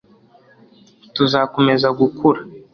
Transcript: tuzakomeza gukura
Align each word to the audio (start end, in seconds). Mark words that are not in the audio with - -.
tuzakomeza 1.15 1.87
gukura 1.99 2.39